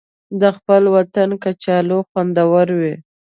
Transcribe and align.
د 0.41 0.43
خپل 0.57 0.83
وطن 0.95 1.29
کچالو 1.43 1.97
خوندور 2.09 2.67
وي 2.79 2.93